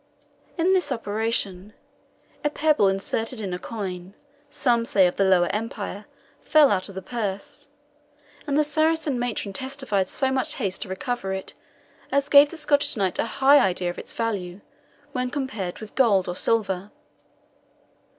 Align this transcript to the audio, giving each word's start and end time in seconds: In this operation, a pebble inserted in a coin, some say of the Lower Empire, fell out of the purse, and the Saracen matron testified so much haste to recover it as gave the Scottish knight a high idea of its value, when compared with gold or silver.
In 0.57 0.73
this 0.73 0.91
operation, 0.91 1.73
a 2.43 2.49
pebble 2.49 2.87
inserted 2.87 3.39
in 3.39 3.53
a 3.53 3.59
coin, 3.59 4.15
some 4.49 4.83
say 4.83 5.05
of 5.05 5.15
the 5.15 5.23
Lower 5.23 5.45
Empire, 5.53 6.05
fell 6.41 6.71
out 6.71 6.89
of 6.89 6.95
the 6.95 7.03
purse, 7.03 7.67
and 8.47 8.57
the 8.57 8.63
Saracen 8.63 9.19
matron 9.19 9.53
testified 9.53 10.09
so 10.09 10.31
much 10.31 10.55
haste 10.55 10.81
to 10.81 10.89
recover 10.89 11.33
it 11.33 11.53
as 12.11 12.29
gave 12.29 12.49
the 12.49 12.57
Scottish 12.57 12.97
knight 12.97 13.19
a 13.19 13.25
high 13.25 13.59
idea 13.59 13.91
of 13.91 13.99
its 13.99 14.13
value, 14.13 14.61
when 15.11 15.29
compared 15.29 15.77
with 15.77 15.93
gold 15.93 16.27
or 16.27 16.33
silver. 16.33 16.89